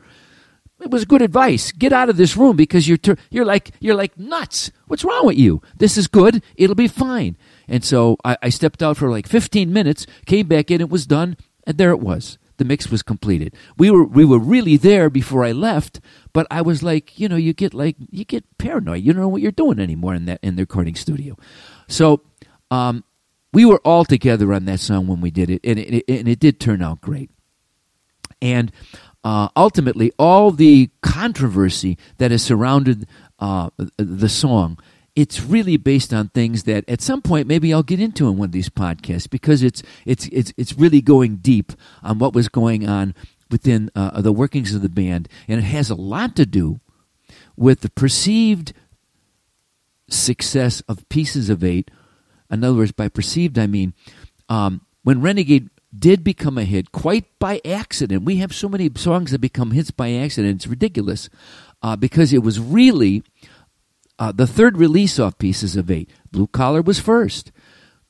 it 0.88 0.92
was 0.92 1.04
good 1.04 1.22
advice. 1.22 1.74
Get 1.74 1.92
out 1.92 2.08
of 2.08 2.16
this 2.16 2.38
room 2.38 2.56
because 2.56 2.88
you're 2.88 2.98
ter- 2.98 3.18
you're 3.30 3.46
like 3.46 3.72
you're 3.82 3.96
like 3.96 4.18
nuts. 4.18 4.72
What's 4.88 5.04
wrong 5.04 5.26
with 5.26 5.38
you? 5.38 5.62
This 5.78 5.98
is 5.98 6.08
good. 6.08 6.42
It'll 6.56 6.76
be 6.76 6.88
fine. 6.88 7.36
And 7.68 7.84
so 7.84 8.16
I, 8.24 8.38
I 8.42 8.50
stepped 8.50 8.82
out 8.82 8.96
for 8.96 9.10
like 9.12 9.28
15 9.28 9.72
minutes, 9.74 10.08
came 10.26 10.48
back 10.48 10.72
in, 10.72 10.80
it 10.80 10.90
was 10.90 11.06
done, 11.06 11.36
and 11.66 11.78
there 11.78 11.92
it 11.92 12.00
was. 12.00 12.38
The 12.56 12.64
mix 12.64 12.90
was 12.90 13.04
completed. 13.04 13.54
We 13.78 13.92
were 13.92 14.06
we 14.06 14.24
were 14.24 14.40
really 14.40 14.78
there 14.78 15.10
before 15.10 15.44
I 15.44 15.52
left, 15.52 16.00
but 16.32 16.48
I 16.50 16.62
was 16.62 16.82
like, 16.82 17.20
you 17.20 17.28
know, 17.28 17.36
you 17.36 17.54
get 17.54 17.74
like 17.74 17.98
you 18.10 18.24
get 18.24 18.46
paranoid. 18.58 19.04
You 19.04 19.12
don't 19.12 19.22
know 19.22 19.28
what 19.28 19.42
you're 19.42 19.52
doing 19.52 19.80
anymore 19.80 20.16
in 20.16 20.26
that 20.26 20.40
in 20.42 20.56
the 20.56 20.64
recording 20.64 20.96
studio. 20.96 21.38
So 21.90 22.22
um, 22.72 23.04
we 23.52 23.66
were 23.66 23.82
all 23.84 24.06
together 24.06 24.54
on 24.54 24.64
that 24.66 24.80
song 24.80 25.08
when 25.08 25.20
we 25.20 25.32
did 25.32 25.50
it, 25.50 25.62
and 25.66 25.78
it, 25.78 26.06
and 26.08 26.30
it 26.30 26.40
did 26.40 26.62
turn 26.62 26.82
out 26.82 27.02
great. 27.02 27.30
And 28.42 28.72
uh, 29.28 29.50
ultimately 29.58 30.10
all 30.18 30.52
the 30.52 30.90
controversy 31.02 31.98
that 32.18 32.32
has 32.32 32.42
surrounded 32.42 33.06
uh, 33.40 33.70
the 33.98 34.30
song 34.30 34.80
it's 35.18 35.42
really 35.42 35.78
based 35.78 36.14
on 36.14 36.30
things 36.30 36.64
that 36.64 36.88
at 36.88 37.02
some 37.02 37.24
point 37.24 37.48
maybe 37.48 37.74
I'll 37.74 37.82
get 37.82 38.00
into 38.00 38.28
in 38.30 38.38
one 38.38 38.46
of 38.46 38.52
these 38.52 38.70
podcasts 38.70 39.28
because 39.28 39.64
it's 39.64 39.82
it's 40.06 40.28
it's 40.28 40.54
it's 40.58 40.74
really 40.74 41.02
going 41.02 41.38
deep 41.38 41.74
on 42.04 42.20
what 42.20 42.36
was 42.36 42.48
going 42.50 42.88
on 42.88 43.16
within 43.50 43.90
uh, 43.96 44.22
the 44.22 44.32
workings 44.32 44.76
of 44.76 44.84
the 44.84 44.90
band. 44.90 45.28
And 45.48 45.60
it 45.60 45.64
has 45.64 45.90
a 45.90 45.96
lot 45.96 46.36
to 46.36 46.46
do 46.46 46.80
with 47.56 47.82
the 47.82 47.90
perceived 47.90 48.74
success 50.08 50.82
of 50.88 51.10
pieces 51.10 51.50
of 51.50 51.64
eight. 51.64 51.90
In 52.52 52.64
other 52.64 52.78
words 52.78 52.92
by 52.92 53.08
perceived 53.10 53.58
I 53.58 53.66
mean 53.66 53.96
um, 54.50 54.86
when 55.02 55.22
Renegade 55.22 55.72
did 55.98 56.24
become 56.24 56.58
a 56.58 56.64
hit 56.64 56.92
quite 56.92 57.26
by 57.40 57.62
accident. 57.66 58.24
We 58.24 58.38
have 58.38 58.54
so 58.54 58.68
many 58.68 58.90
songs 58.96 59.32
that 59.32 59.40
become 59.40 59.72
hits 59.72 59.92
by 59.92 60.12
accident. 60.14 60.56
It's 60.58 60.68
ridiculous 60.68 61.30
uh, 61.82 61.96
because 61.96 62.34
it 62.34 62.44
was 62.44 62.60
really 62.60 63.24
uh, 64.20 64.32
the 64.32 64.48
third 64.48 64.78
release 64.78 65.20
off 65.20 65.38
Pieces 65.38 65.76
of 65.76 65.90
Eight. 65.90 66.10
Blue 66.32 66.48
Collar 66.48 66.82
was 66.82 67.00
first. 67.00 67.52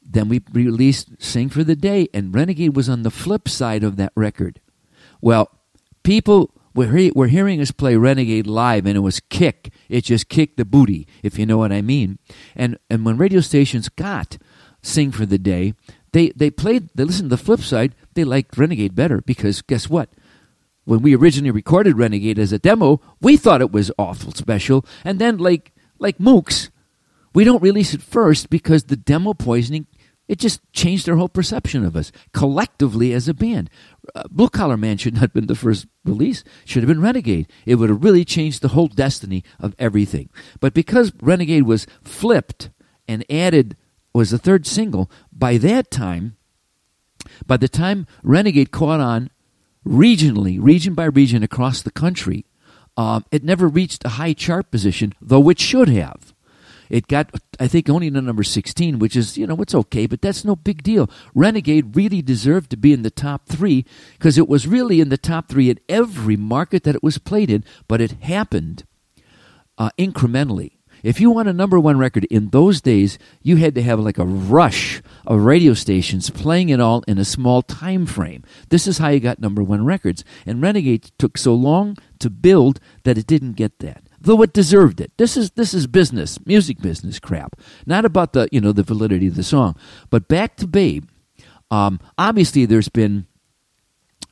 Then 0.01 0.29
we 0.29 0.41
released 0.53 1.21
Sing 1.21 1.49
for 1.49 1.63
the 1.63 1.75
Day, 1.75 2.07
and 2.13 2.33
Renegade 2.33 2.75
was 2.75 2.87
on 2.87 3.03
the 3.03 3.11
flip 3.11 3.49
side 3.49 3.83
of 3.83 3.97
that 3.97 4.13
record. 4.15 4.61
Well, 5.21 5.51
people 6.03 6.53
were, 6.73 6.95
he- 6.95 7.11
were 7.13 7.27
hearing 7.27 7.59
us 7.59 7.71
play 7.71 7.97
Renegade 7.97 8.47
live, 8.47 8.85
and 8.85 8.95
it 8.95 9.01
was 9.01 9.19
kick. 9.19 9.73
It 9.89 10.05
just 10.05 10.29
kicked 10.29 10.55
the 10.55 10.63
booty, 10.63 11.07
if 11.23 11.37
you 11.37 11.45
know 11.45 11.57
what 11.57 11.73
I 11.73 11.81
mean. 11.81 12.19
And, 12.55 12.77
and 12.89 13.05
when 13.05 13.17
radio 13.17 13.41
stations 13.41 13.89
got 13.89 14.37
Sing 14.87 15.11
for 15.11 15.25
the 15.25 15.37
Day, 15.37 15.73
they 16.13 16.29
they 16.29 16.49
played 16.49 16.89
they 16.95 17.03
listened 17.03 17.29
to 17.29 17.35
the 17.35 17.43
flip 17.43 17.59
side. 17.59 17.93
They 18.13 18.23
liked 18.23 18.57
renegade 18.57 18.95
better 18.95 19.21
because 19.21 19.61
guess 19.61 19.89
what? 19.89 20.09
When 20.85 21.01
we 21.01 21.15
originally 21.15 21.51
recorded 21.51 21.97
renegade 21.97 22.39
as 22.39 22.53
a 22.53 22.59
demo 22.59 23.01
we 23.21 23.35
thought 23.37 23.61
it 23.61 23.71
was 23.71 23.91
awful 23.99 24.31
special. 24.31 24.85
And 25.03 25.19
then 25.19 25.37
like 25.37 25.73
like 25.99 26.17
mooks 26.17 26.69
we 27.33 27.43
don't 27.43 27.61
release 27.61 27.93
it 27.93 28.01
first 28.01 28.49
because 28.49 28.85
the 28.85 28.95
demo 28.95 29.33
poisoning 29.33 29.87
it 30.27 30.39
just 30.39 30.59
changed 30.73 31.07
our 31.07 31.15
whole 31.15 31.29
perception 31.29 31.85
of 31.85 31.95
us 31.95 32.11
collectively 32.33 33.13
as 33.13 33.27
a 33.27 33.33
band. 33.33 33.69
Uh, 34.13 34.23
blue 34.29 34.49
collar 34.49 34.75
man 34.75 34.97
should 34.97 35.13
not 35.13 35.21
have 35.21 35.33
been 35.33 35.47
the 35.47 35.55
first 35.55 35.87
release. 36.03 36.43
Should 36.65 36.83
have 36.83 36.89
been 36.89 37.01
renegade. 37.01 37.47
It 37.65 37.75
would 37.75 37.89
have 37.89 38.03
really 38.03 38.25
changed 38.25 38.61
the 38.61 38.69
whole 38.69 38.87
destiny 38.87 39.43
of 39.59 39.73
everything. 39.79 40.29
But 40.59 40.73
because 40.73 41.13
renegade 41.21 41.63
was 41.63 41.87
flipped 42.03 42.69
and 43.07 43.23
added 43.29 43.77
was 44.17 44.31
the 44.31 44.39
third 44.39 44.65
single. 44.65 45.11
By 45.31 45.57
that 45.59 45.91
time, 45.91 46.37
by 47.45 47.57
the 47.57 47.67
time 47.67 48.07
Renegade 48.23 48.71
caught 48.71 48.99
on 48.99 49.29
regionally, 49.85 50.57
region 50.59 50.95
by 50.95 51.05
region 51.05 51.43
across 51.43 51.83
the 51.83 51.91
country, 51.91 52.43
um, 52.97 53.25
it 53.31 53.43
never 53.43 53.67
reached 53.67 54.03
a 54.03 54.17
high 54.17 54.33
chart 54.33 54.71
position, 54.71 55.13
though 55.21 55.47
it 55.49 55.59
should 55.59 55.87
have. 55.89 56.33
It 56.89 57.07
got, 57.07 57.29
I 57.59 57.67
think, 57.67 57.91
only 57.91 58.09
to 58.09 58.19
number 58.19 58.41
16, 58.41 58.97
which 58.97 59.15
is, 59.15 59.37
you 59.37 59.45
know, 59.45 59.57
it's 59.57 59.75
okay, 59.75 60.07
but 60.07 60.23
that's 60.23 60.43
no 60.43 60.55
big 60.55 60.81
deal. 60.81 61.11
Renegade 61.35 61.95
really 61.95 62.23
deserved 62.23 62.71
to 62.71 62.77
be 62.77 62.93
in 62.93 63.03
the 63.03 63.11
top 63.11 63.45
three 63.45 63.85
because 64.13 64.39
it 64.39 64.47
was 64.47 64.65
really 64.65 64.99
in 64.99 65.09
the 65.09 65.17
top 65.17 65.47
three 65.47 65.69
at 65.69 65.79
every 65.87 66.37
market 66.37 66.83
that 66.85 66.95
it 66.95 67.03
was 67.03 67.19
played 67.19 67.51
in, 67.51 67.63
but 67.87 68.01
it 68.01 68.23
happened 68.23 68.83
uh, 69.77 69.91
incrementally. 69.99 70.76
If 71.03 71.19
you 71.19 71.31
want 71.31 71.47
a 71.47 71.53
number 71.53 71.79
one 71.79 71.97
record 71.97 72.25
in 72.25 72.49
those 72.49 72.81
days, 72.81 73.17
you 73.41 73.57
had 73.57 73.75
to 73.75 73.83
have 73.83 73.99
like 73.99 74.17
a 74.17 74.25
rush 74.25 75.01
of 75.25 75.41
radio 75.41 75.73
stations 75.73 76.29
playing 76.29 76.69
it 76.69 76.79
all 76.79 77.03
in 77.07 77.17
a 77.17 77.25
small 77.25 77.61
time 77.61 78.05
frame. 78.05 78.43
This 78.69 78.87
is 78.87 78.97
how 78.97 79.09
you 79.09 79.19
got 79.19 79.39
number 79.39 79.63
one 79.63 79.85
records. 79.85 80.23
And 80.45 80.61
Renegade 80.61 81.11
took 81.17 81.37
so 81.37 81.53
long 81.53 81.97
to 82.19 82.29
build 82.29 82.79
that 83.03 83.17
it 83.17 83.27
didn't 83.27 83.53
get 83.53 83.79
that. 83.79 84.03
Though 84.19 84.41
it 84.41 84.53
deserved 84.53 84.99
it. 84.99 85.11
This 85.17 85.37
is 85.37 85.51
this 85.51 85.73
is 85.73 85.85
business, 85.85 86.43
music 86.45 86.81
business 86.81 87.19
crap. 87.19 87.59
Not 87.85 88.03
about 88.03 88.33
the 88.33 88.49
you 88.51 88.59
know 88.59 88.71
the 88.71 88.83
validity 88.83 89.27
of 89.27 89.35
the 89.35 89.43
song. 89.43 89.75
But 90.09 90.27
back 90.27 90.57
to 90.57 90.67
Babe. 90.67 91.05
Um, 91.69 91.99
obviously, 92.17 92.65
there's 92.65 92.89
been 92.89 93.27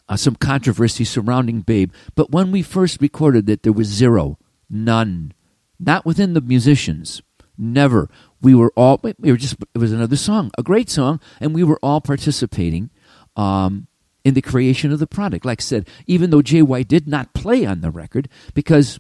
uh, 0.09 0.15
some 0.15 0.35
controversy 0.35 1.03
surrounding 1.03 1.61
Babe, 1.61 1.91
but 2.15 2.31
when 2.31 2.51
we 2.51 2.61
first 2.61 3.01
recorded 3.01 3.49
it, 3.49 3.63
there 3.63 3.73
was 3.73 3.87
zero, 3.87 4.39
none, 4.69 5.33
not 5.79 6.05
within 6.05 6.33
the 6.33 6.41
musicians, 6.41 7.21
never. 7.57 8.09
We 8.41 8.55
were 8.55 8.71
all 8.75 8.99
we 9.19 9.31
were 9.31 9.37
just 9.37 9.55
it 9.73 9.77
was 9.77 9.91
another 9.91 10.15
song, 10.15 10.51
a 10.57 10.63
great 10.63 10.89
song, 10.89 11.19
and 11.39 11.53
we 11.53 11.63
were 11.63 11.79
all 11.81 12.01
participating 12.01 12.89
um, 13.35 13.87
in 14.23 14.33
the 14.33 14.41
creation 14.41 14.91
of 14.91 14.99
the 14.99 15.07
product. 15.07 15.45
Like 15.45 15.61
I 15.61 15.63
said, 15.63 15.87
even 16.07 16.29
though 16.29 16.41
JY 16.41 16.87
did 16.87 17.07
not 17.07 17.33
play 17.33 17.65
on 17.65 17.81
the 17.81 17.91
record 17.91 18.29
because 18.53 18.99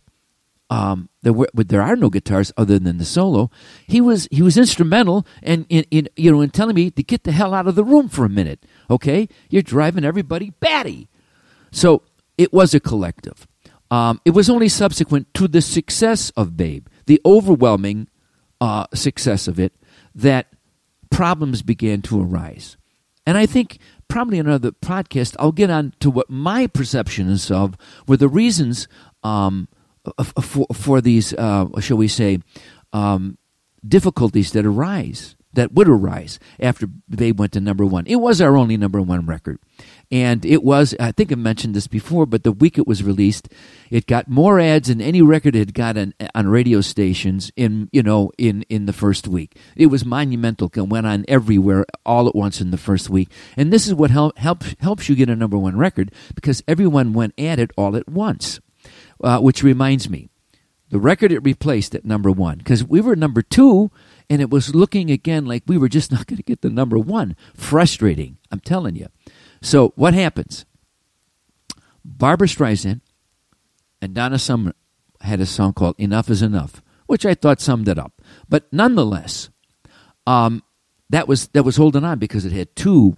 um, 0.69 1.09
there 1.21 1.33
were 1.33 1.49
there 1.53 1.81
are 1.81 1.95
no 1.95 2.09
guitars 2.09 2.51
other 2.57 2.79
than 2.79 2.97
the 2.97 3.05
solo. 3.05 3.51
He 3.87 4.01
was 4.01 4.27
he 4.31 4.41
was 4.41 4.57
instrumental 4.57 5.25
and 5.43 5.65
in, 5.69 5.85
in 5.91 6.09
you 6.15 6.31
know 6.31 6.41
in 6.41 6.49
telling 6.49 6.75
me 6.75 6.89
to 6.91 7.03
get 7.03 7.23
the 7.23 7.31
hell 7.31 7.53
out 7.53 7.67
of 7.67 7.75
the 7.75 7.83
room 7.83 8.09
for 8.09 8.25
a 8.25 8.29
minute. 8.29 8.65
Okay, 8.89 9.27
you're 9.49 9.61
driving 9.61 10.03
everybody 10.03 10.51
batty. 10.59 11.07
So 11.71 12.03
it 12.37 12.51
was 12.51 12.73
a 12.73 12.79
collective. 12.79 13.47
Um, 13.91 14.19
it 14.25 14.31
was 14.31 14.49
only 14.49 14.69
subsequent 14.69 15.33
to 15.35 15.47
the 15.47 15.61
success 15.61 16.31
of 16.31 16.57
Babe, 16.57 16.87
the 17.05 17.21
overwhelming 17.25 18.07
uh, 18.59 18.87
success 18.93 19.47
of 19.47 19.59
it, 19.59 19.73
that 20.13 20.47
problems 21.09 21.61
began 21.61 22.01
to 22.03 22.21
arise. 22.21 22.77
And 23.25 23.37
I 23.37 23.45
think 23.45 23.79
probably 24.07 24.39
another 24.39 24.71
podcast, 24.71 25.35
I'll 25.39 25.51
get 25.51 25.69
on 25.69 25.93
to 25.99 26.09
what 26.09 26.29
my 26.29 26.67
perception 26.67 27.29
is 27.29 27.49
of 27.51 27.75
were 28.07 28.17
the 28.17 28.27
reasons 28.27 28.87
um, 29.23 29.67
for, 30.41 30.67
for 30.73 31.01
these, 31.01 31.33
uh, 31.33 31.67
shall 31.79 31.97
we 31.97 32.07
say, 32.07 32.39
um, 32.93 33.37
difficulties 33.87 34.51
that 34.51 34.65
arise, 34.65 35.35
that 35.53 35.73
would 35.73 35.87
arise 35.87 36.39
after 36.59 36.87
Babe 37.09 37.39
went 37.39 37.53
to 37.53 37.61
number 37.61 37.85
one. 37.85 38.05
It 38.07 38.17
was 38.17 38.41
our 38.41 38.57
only 38.57 38.77
number 38.77 39.01
one 39.01 39.25
record. 39.25 39.59
And 40.11 40.45
it 40.45 40.63
was, 40.63 40.95
I 40.99 41.11
think 41.11 41.31
I 41.31 41.35
mentioned 41.35 41.75
this 41.75 41.87
before, 41.87 42.25
but 42.25 42.43
the 42.43 42.51
week 42.51 42.77
it 42.77 42.87
was 42.87 43.03
released, 43.03 43.49
it 43.89 44.05
got 44.05 44.29
more 44.29 44.59
ads 44.59 44.87
than 44.87 45.01
any 45.01 45.21
record 45.21 45.55
it 45.55 45.59
had 45.59 45.73
gotten 45.73 46.13
on, 46.33 46.47
radio 46.47 46.81
stations 46.81 47.51
in, 47.55 47.89
you 47.91 48.03
know, 48.03 48.31
in, 48.37 48.63
in 48.69 48.85
the 48.85 48.93
first 48.93 49.27
week. 49.27 49.57
It 49.75 49.87
was 49.87 50.05
monumental. 50.05 50.71
It 50.73 50.81
went 50.81 51.07
on 51.07 51.25
everywhere 51.27 51.85
all 52.05 52.27
at 52.27 52.35
once 52.35 52.61
in 52.61 52.71
the 52.71 52.77
first 52.77 53.09
week. 53.09 53.31
And 53.57 53.73
this 53.73 53.87
is 53.87 53.93
what 53.93 54.11
help, 54.11 54.37
helps, 54.37 54.75
helps 54.79 55.09
you 55.09 55.15
get 55.15 55.29
a 55.29 55.35
number 55.35 55.57
one 55.57 55.77
record 55.77 56.11
because 56.35 56.63
everyone 56.67 57.13
went 57.13 57.33
at 57.37 57.59
it 57.59 57.71
all 57.75 57.95
at 57.95 58.07
once. 58.07 58.59
Uh, 59.23 59.39
which 59.39 59.63
reminds 59.63 60.09
me, 60.09 60.29
the 60.89 60.99
record 60.99 61.31
it 61.31 61.39
replaced 61.39 61.95
at 61.95 62.05
number 62.05 62.29
one, 62.29 62.57
because 62.57 62.83
we 62.83 63.01
were 63.01 63.15
number 63.15 63.41
two, 63.41 63.89
and 64.29 64.41
it 64.41 64.49
was 64.49 64.75
looking 64.75 65.09
again 65.09 65.45
like 65.45 65.63
we 65.65 65.77
were 65.77 65.89
just 65.89 66.11
not 66.11 66.27
going 66.27 66.37
to 66.37 66.43
get 66.43 66.61
the 66.61 66.69
number 66.69 66.97
one. 66.99 67.35
Frustrating, 67.55 68.37
I'm 68.51 68.59
telling 68.59 68.95
you. 68.95 69.07
So 69.61 69.93
what 69.95 70.13
happens? 70.13 70.65
Barbra 72.03 72.47
Streisand 72.47 73.01
and 74.01 74.13
Donna 74.13 74.37
Summer 74.37 74.73
had 75.21 75.39
a 75.39 75.45
song 75.45 75.73
called 75.73 75.95
"Enough 75.97 76.29
Is 76.29 76.41
Enough," 76.41 76.81
which 77.07 77.25
I 77.25 77.33
thought 77.33 77.59
summed 77.59 77.87
it 77.87 77.97
up. 77.97 78.21
But 78.47 78.71
nonetheless, 78.71 79.49
um, 80.27 80.63
that 81.09 81.27
was 81.27 81.47
that 81.49 81.63
was 81.63 81.77
holding 81.77 82.03
on 82.03 82.19
because 82.19 82.45
it 82.45 82.51
had 82.51 82.75
two 82.75 83.17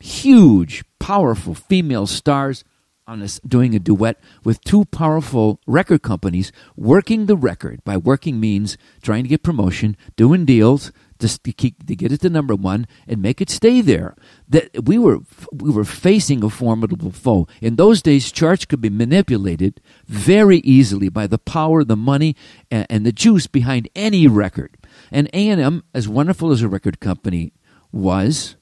huge, 0.00 0.84
powerful 0.98 1.54
female 1.54 2.06
stars 2.06 2.64
on 3.06 3.20
this, 3.20 3.40
doing 3.40 3.74
a 3.74 3.78
duet 3.78 4.20
with 4.44 4.62
two 4.62 4.84
powerful 4.86 5.60
record 5.66 6.02
companies 6.02 6.52
working 6.76 7.26
the 7.26 7.36
record. 7.36 7.82
By 7.84 7.96
working 7.96 8.40
means 8.40 8.76
trying 9.02 9.24
to 9.24 9.28
get 9.28 9.42
promotion, 9.42 9.96
doing 10.16 10.44
deals 10.44 10.92
to, 11.22 11.52
keep, 11.52 11.86
to 11.86 11.96
get 11.96 12.12
it 12.12 12.20
to 12.20 12.28
number 12.28 12.54
one 12.54 12.86
and 13.06 13.22
make 13.22 13.40
it 13.40 13.50
stay 13.50 13.80
there. 13.80 14.14
That 14.48 14.84
we 14.84 14.98
were 14.98 15.20
we 15.52 15.70
were 15.70 15.84
facing 15.84 16.44
a 16.44 16.50
formidable 16.50 17.10
foe. 17.10 17.46
In 17.60 17.76
those 17.76 18.02
days, 18.02 18.32
charts 18.32 18.64
could 18.64 18.80
be 18.80 18.90
manipulated 18.90 19.80
very 20.06 20.58
easily 20.58 21.08
by 21.08 21.26
the 21.26 21.38
power, 21.38 21.84
the 21.84 21.96
money, 21.96 22.36
and, 22.70 22.86
and 22.90 23.06
the 23.06 23.12
juice 23.12 23.46
behind 23.46 23.88
any 23.94 24.26
record. 24.26 24.76
And 25.10 25.28
A 25.32 25.48
and 25.48 25.60
M, 25.60 25.84
as 25.94 26.08
wonderful 26.08 26.50
as 26.50 26.62
a 26.62 26.68
record 26.68 27.00
company 27.00 27.52
was, 27.90 28.56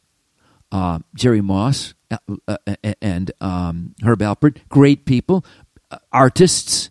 uh, 0.73 1.01
Jerry 1.15 1.41
Moss 1.41 1.95
uh, 2.11 2.19
uh, 2.47 2.57
and 3.01 3.33
um, 3.41 3.95
Herb 4.05 4.21
Alpert, 4.21 4.59
great 4.69 5.05
people, 5.05 5.45
uh, 5.91 5.99
artists 6.13 6.91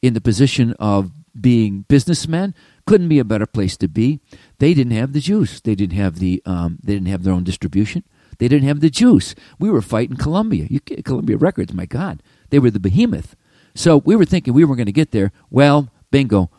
in 0.00 0.14
the 0.14 0.20
position 0.20 0.74
of 0.78 1.10
being 1.38 1.84
businessmen. 1.88 2.54
Couldn't 2.86 3.08
be 3.08 3.18
a 3.18 3.24
better 3.24 3.46
place 3.46 3.76
to 3.78 3.88
be. 3.88 4.20
They 4.58 4.74
didn't 4.74 4.96
have 4.96 5.12
the 5.12 5.20
juice. 5.20 5.60
They 5.60 5.74
didn't 5.74 5.96
have 5.96 6.18
the. 6.18 6.42
Um, 6.44 6.78
they 6.82 6.94
didn't 6.94 7.08
have 7.08 7.22
their 7.22 7.32
own 7.32 7.44
distribution. 7.44 8.04
They 8.38 8.48
didn't 8.48 8.66
have 8.66 8.80
the 8.80 8.90
juice. 8.90 9.34
We 9.58 9.70
were 9.70 9.82
fighting 9.82 10.16
Columbia. 10.16 10.66
You, 10.68 10.80
Columbia 10.80 11.36
Records, 11.36 11.72
my 11.72 11.86
God, 11.86 12.22
they 12.50 12.58
were 12.58 12.70
the 12.70 12.80
behemoth. 12.80 13.36
So 13.74 13.98
we 13.98 14.16
were 14.16 14.24
thinking 14.24 14.52
we 14.52 14.64
were 14.64 14.76
going 14.76 14.86
to 14.86 14.92
get 14.92 15.12
there. 15.12 15.32
Well, 15.50 15.90
bingo, 16.10 16.50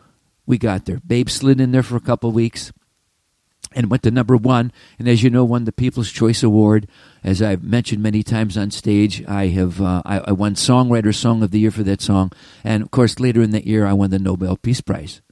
we 0.46 0.58
got 0.58 0.86
there. 0.86 1.00
Babe 1.06 1.28
slid 1.28 1.60
in 1.60 1.72
there 1.72 1.82
for 1.82 1.96
a 1.96 2.00
couple 2.00 2.30
weeks 2.32 2.72
and 3.74 3.90
went 3.90 4.02
to 4.04 4.10
number 4.10 4.36
one. 4.36 4.72
And 4.98 5.08
as 5.08 5.22
you 5.22 5.30
know, 5.30 5.44
won 5.44 5.64
the 5.64 5.72
People's 5.72 6.10
Choice 6.10 6.42
Award. 6.42 6.88
As 7.22 7.42
I've 7.42 7.62
mentioned 7.62 8.02
many 8.02 8.22
times 8.22 8.56
on 8.56 8.70
stage, 8.70 9.24
I 9.26 9.48
have 9.48 9.80
uh, 9.80 10.02
I, 10.04 10.18
I, 10.20 10.32
won 10.32 10.54
Songwriter 10.54 11.14
Song 11.14 11.42
of 11.42 11.50
the 11.50 11.60
Year 11.60 11.70
for 11.70 11.82
that 11.82 12.00
song, 12.00 12.32
and 12.62 12.82
of 12.82 12.90
course 12.90 13.18
later 13.18 13.42
in 13.42 13.50
that 13.50 13.66
year 13.66 13.86
I 13.86 13.92
won 13.92 14.10
the 14.10 14.18
Nobel 14.18 14.56
Peace 14.56 14.80
Prize. 14.80 15.22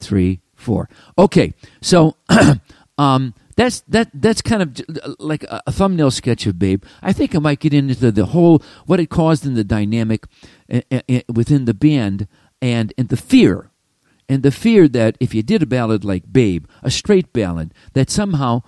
Three, 0.00 0.40
four. 0.54 0.88
Okay, 1.16 1.54
so 1.80 2.16
um, 2.98 3.34
that's 3.56 3.80
that 3.80 4.10
that's 4.14 4.40
kind 4.40 4.62
of 4.62 5.18
like 5.18 5.42
a, 5.44 5.62
a, 5.66 5.72
thumbnail 5.72 6.10
sketch 6.10 6.46
of 6.46 6.58
Babe. 6.58 6.84
I 7.02 7.12
think 7.12 7.34
I 7.34 7.40
might 7.40 7.58
get 7.58 7.74
into 7.74 8.12
the, 8.12 8.26
whole 8.26 8.62
what 8.86 9.00
it 9.00 9.10
caused 9.10 9.44
in 9.44 9.54
the 9.54 9.64
dynamic 9.64 10.26
within 11.28 11.64
the 11.64 11.74
band 11.74 12.28
and 12.62 12.94
and 12.96 13.08
the 13.08 13.16
fear 13.16 13.70
and 14.28 14.42
the 14.42 14.50
fear 14.50 14.86
that 14.88 15.16
if 15.20 15.34
you 15.34 15.42
did 15.42 15.62
a 15.62 15.66
ballad 15.66 16.04
like 16.04 16.32
Babe, 16.32 16.66
a 16.82 16.90
straight 16.90 17.32
ballad, 17.32 17.72
that 17.94 18.10
somehow 18.10 18.62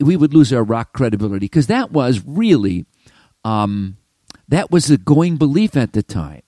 we 0.00 0.16
would 0.16 0.34
lose 0.34 0.52
our 0.52 0.62
rock 0.62 0.92
credibility 0.92 1.46
because 1.46 1.66
that 1.68 1.90
was 1.90 2.22
really 2.24 2.86
um, 3.44 3.96
that 4.48 4.70
was 4.70 4.86
the 4.86 4.98
going 4.98 5.36
belief 5.36 5.76
at 5.76 5.92
the 5.92 6.02
time. 6.02 6.42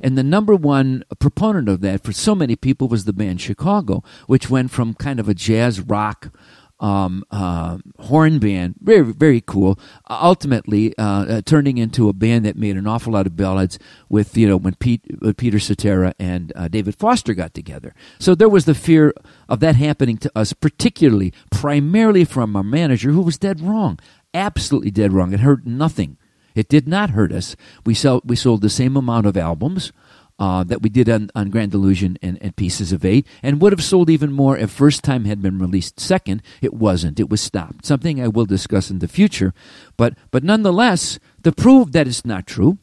And 0.00 0.16
the 0.16 0.22
number 0.22 0.54
one 0.54 1.04
proponent 1.18 1.68
of 1.68 1.80
that 1.82 2.02
for 2.02 2.12
so 2.12 2.34
many 2.34 2.56
people 2.56 2.88
was 2.88 3.04
the 3.04 3.12
band 3.12 3.40
Chicago, 3.40 4.02
which 4.26 4.50
went 4.50 4.70
from 4.70 4.94
kind 4.94 5.20
of 5.20 5.28
a 5.28 5.34
jazz 5.34 5.80
rock 5.80 6.32
um, 6.80 7.24
uh, 7.30 7.78
horn 7.98 8.38
band, 8.38 8.76
very 8.80 9.02
very 9.02 9.40
cool. 9.40 9.78
Uh, 10.08 10.18
ultimately, 10.22 10.94
uh, 10.96 11.42
turning 11.42 11.78
into 11.78 12.08
a 12.08 12.12
band 12.12 12.44
that 12.46 12.56
made 12.56 12.76
an 12.76 12.86
awful 12.86 13.12
lot 13.12 13.26
of 13.26 13.36
ballads 13.36 13.78
with 14.08 14.36
you 14.36 14.48
know 14.48 14.56
when 14.56 14.74
Pete, 14.74 15.02
uh, 15.22 15.32
Peter 15.36 15.58
Cetera 15.58 16.14
and 16.18 16.52
uh, 16.56 16.68
David 16.68 16.94
Foster 16.96 17.34
got 17.34 17.54
together. 17.54 17.94
So 18.18 18.34
there 18.34 18.48
was 18.48 18.64
the 18.64 18.74
fear 18.74 19.12
of 19.48 19.60
that 19.60 19.76
happening 19.76 20.16
to 20.18 20.32
us, 20.34 20.52
particularly 20.52 21.32
primarily 21.50 22.24
from 22.24 22.56
our 22.56 22.64
manager, 22.64 23.10
who 23.10 23.22
was 23.22 23.38
dead 23.38 23.60
wrong, 23.60 23.98
absolutely 24.32 24.90
dead 24.90 25.12
wrong. 25.12 25.32
It 25.32 25.40
hurt 25.40 25.66
nothing. 25.66 26.16
It 26.60 26.68
did 26.68 26.86
not 26.86 27.10
hurt 27.10 27.32
us. 27.32 27.56
We 27.86 27.94
sell, 27.94 28.20
we 28.22 28.36
sold 28.36 28.60
the 28.60 28.68
same 28.68 28.94
amount 28.94 29.24
of 29.24 29.34
albums 29.34 29.92
uh, 30.38 30.62
that 30.64 30.82
we 30.82 30.90
did 30.90 31.08
on, 31.08 31.30
on 31.34 31.48
Grand 31.48 31.72
Illusion 31.72 32.18
and, 32.20 32.36
and 32.42 32.54
Pieces 32.54 32.92
of 32.92 33.02
Eight, 33.02 33.26
and 33.42 33.62
would 33.62 33.72
have 33.72 33.82
sold 33.82 34.10
even 34.10 34.30
more 34.30 34.58
if 34.58 34.70
First 34.70 35.02
Time 35.02 35.24
had 35.24 35.40
been 35.40 35.58
released 35.58 35.98
second. 35.98 36.42
It 36.60 36.74
wasn't. 36.74 37.18
It 37.18 37.30
was 37.30 37.40
stopped. 37.40 37.86
Something 37.86 38.20
I 38.20 38.28
will 38.28 38.44
discuss 38.44 38.90
in 38.90 38.98
the 38.98 39.08
future. 39.08 39.54
But, 39.96 40.18
but 40.30 40.44
nonetheless, 40.44 41.18
to 41.44 41.50
prove 41.50 41.92
that 41.92 42.06
it's 42.06 42.26
not 42.26 42.46
true, 42.46 42.76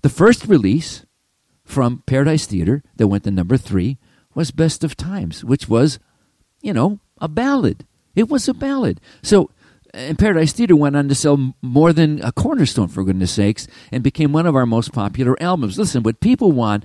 the 0.00 0.08
first 0.08 0.46
release 0.46 1.04
from 1.62 2.02
Paradise 2.06 2.46
Theater 2.46 2.82
that 2.96 3.08
went 3.08 3.24
to 3.24 3.30
number 3.30 3.58
three 3.58 3.98
was 4.34 4.52
Best 4.52 4.82
of 4.82 4.96
Times, 4.96 5.44
which 5.44 5.68
was, 5.68 5.98
you 6.62 6.72
know, 6.72 7.00
a 7.20 7.28
ballad. 7.28 7.84
It 8.14 8.30
was 8.30 8.48
a 8.48 8.54
ballad. 8.54 9.02
So 9.22 9.50
and 9.96 10.18
Paradise 10.18 10.52
Theater 10.52 10.76
went 10.76 10.94
on 10.94 11.08
to 11.08 11.14
sell 11.14 11.54
more 11.62 11.92
than 11.92 12.22
a 12.22 12.30
cornerstone, 12.30 12.88
for 12.88 13.02
goodness 13.02 13.32
sakes, 13.32 13.66
and 13.90 14.02
became 14.02 14.32
one 14.32 14.46
of 14.46 14.54
our 14.54 14.66
most 14.66 14.92
popular 14.92 15.40
albums. 15.42 15.78
Listen, 15.78 16.02
what 16.02 16.20
people 16.20 16.52
want, 16.52 16.84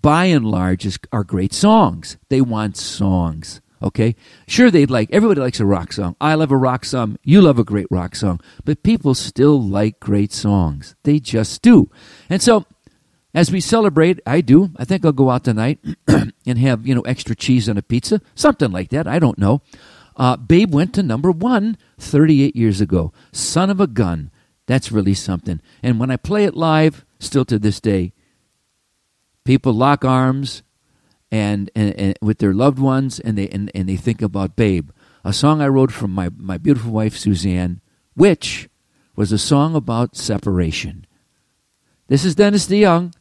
by 0.00 0.26
and 0.26 0.44
large, 0.44 0.84
is, 0.84 0.98
are 1.12 1.24
great 1.24 1.52
songs. 1.52 2.18
They 2.28 2.40
want 2.40 2.76
songs. 2.76 3.60
Okay, 3.82 4.16
sure 4.48 4.70
they'd 4.70 4.90
like 4.90 5.10
everybody 5.12 5.40
likes 5.40 5.60
a 5.60 5.66
rock 5.66 5.92
song. 5.92 6.16
I 6.18 6.34
love 6.34 6.50
a 6.50 6.56
rock 6.56 6.84
song. 6.84 7.18
You 7.22 7.42
love 7.42 7.58
a 7.58 7.64
great 7.64 7.86
rock 7.90 8.16
song, 8.16 8.40
but 8.64 8.82
people 8.82 9.14
still 9.14 9.60
like 9.60 10.00
great 10.00 10.32
songs. 10.32 10.94
They 11.04 11.20
just 11.20 11.60
do. 11.60 11.90
And 12.30 12.40
so, 12.40 12.64
as 13.34 13.52
we 13.52 13.60
celebrate, 13.60 14.20
I 14.26 14.40
do. 14.40 14.70
I 14.76 14.86
think 14.86 15.04
I'll 15.04 15.12
go 15.12 15.28
out 15.28 15.44
tonight 15.44 15.78
and 16.08 16.58
have, 16.58 16.86
you 16.86 16.94
know, 16.94 17.02
extra 17.02 17.36
cheese 17.36 17.68
on 17.68 17.76
a 17.76 17.82
pizza, 17.82 18.22
something 18.34 18.70
like 18.70 18.88
that. 18.90 19.06
I 19.06 19.18
don't 19.18 19.38
know. 19.38 19.60
Uh, 20.16 20.36
Babe 20.36 20.72
went 20.72 20.94
to 20.94 21.02
number 21.02 21.30
one 21.30 21.76
38 21.98 22.56
years 22.56 22.80
ago. 22.80 23.12
Son 23.32 23.70
of 23.70 23.80
a 23.80 23.86
gun. 23.86 24.30
That's 24.66 24.90
really 24.90 25.14
something. 25.14 25.60
And 25.82 26.00
when 26.00 26.10
I 26.10 26.16
play 26.16 26.44
it 26.44 26.56
live, 26.56 27.04
still 27.20 27.44
to 27.44 27.58
this 27.58 27.80
day, 27.80 28.12
people 29.44 29.72
lock 29.72 30.04
arms 30.04 30.62
and, 31.30 31.70
and, 31.74 31.94
and 31.98 32.18
with 32.22 32.38
their 32.38 32.54
loved 32.54 32.78
ones 32.78 33.20
and 33.20 33.36
they, 33.36 33.48
and, 33.48 33.70
and 33.74 33.88
they 33.88 33.96
think 33.96 34.22
about 34.22 34.56
Babe. 34.56 34.90
A 35.24 35.32
song 35.32 35.60
I 35.60 35.68
wrote 35.68 35.92
for 35.92 36.08
my, 36.08 36.30
my 36.36 36.56
beautiful 36.56 36.92
wife, 36.92 37.16
Suzanne, 37.16 37.80
which 38.14 38.68
was 39.14 39.32
a 39.32 39.38
song 39.38 39.74
about 39.74 40.16
separation. 40.16 41.06
This 42.08 42.24
is 42.24 42.34
Dennis 42.34 42.66
DeYoung. 42.66 43.12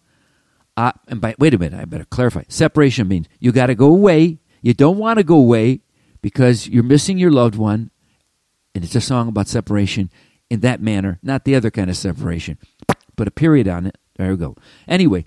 Uh, 0.77 0.91
and 1.07 1.21
by, 1.21 1.35
wait 1.39 1.53
a 1.53 1.57
minute, 1.57 1.79
I 1.79 1.85
better 1.85 2.05
clarify. 2.05 2.43
Separation 2.47 3.07
means 3.07 3.27
you 3.39 3.51
got 3.51 3.67
to 3.67 3.75
go 3.75 3.87
away. 3.87 4.39
You 4.61 4.73
don't 4.73 4.97
want 4.97 5.17
to 5.17 5.23
go 5.23 5.35
away 5.35 5.81
because 6.25 6.67
you're 6.67 6.81
missing 6.81 7.19
your 7.19 7.29
loved 7.29 7.53
one. 7.53 7.91
And 8.73 8.83
it's 8.83 8.95
a 8.95 8.99
song 8.99 9.27
about 9.27 9.47
separation 9.47 10.09
in 10.49 10.61
that 10.61 10.81
manner, 10.81 11.19
not 11.21 11.45
the 11.45 11.53
other 11.53 11.69
kind 11.69 11.87
of 11.87 11.95
separation. 11.95 12.57
Put 13.15 13.27
a 13.27 13.31
period 13.31 13.67
on 13.67 13.85
it. 13.85 13.95
There 14.15 14.31
we 14.31 14.37
go. 14.37 14.55
Anyway, 14.87 15.25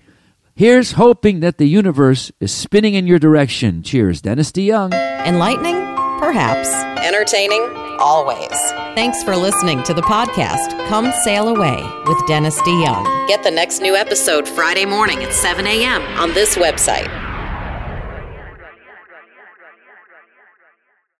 here's 0.57 0.93
hoping 0.93 1.39
that 1.39 1.59
the 1.59 1.69
universe 1.69 2.33
is 2.41 2.51
spinning 2.51 2.95
in 2.95 3.07
your 3.07 3.21
direction. 3.21 3.85
Cheers, 3.85 4.23
Dennis 4.23 4.51
DeYoung. 4.51 4.93
Enlightening? 5.25 5.77
Perhaps. 6.19 6.69
Entertaining? 7.07 7.63
Always. 8.01 8.59
Thanks 8.97 9.23
for 9.23 9.37
listening 9.37 9.85
to 9.85 9.95
the 9.95 10.03
podcast 10.03 10.89
Come 10.89 11.13
Sail 11.23 11.47
Away 11.47 11.81
with 12.07 12.19
Dennis 12.27 12.61
DeYoung. 12.63 13.29
Get 13.29 13.45
the 13.45 13.53
next 13.53 13.81
new 13.81 13.95
episode 13.95 14.49
Friday 14.49 14.85
morning 14.85 15.23
at 15.23 15.33
7 15.33 15.65
a.m. 15.65 16.03
on 16.19 16.35
this 16.35 16.57
website, 16.57 17.07